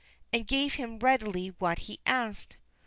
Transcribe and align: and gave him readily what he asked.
and 0.33 0.47
gave 0.47 0.73
him 0.73 0.97
readily 0.97 1.49
what 1.59 1.77
he 1.85 1.99
asked. 2.07 2.57